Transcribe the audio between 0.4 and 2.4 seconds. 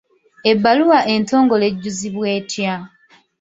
Ebbaluwa entongole ejjuzibwa